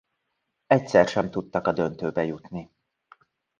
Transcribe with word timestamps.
Egyszer 0.67 1.07
sem 1.07 1.29
tudtak 1.31 1.67
a 1.67 1.71
döntőbe 1.71 2.23
jutni. 2.23 2.71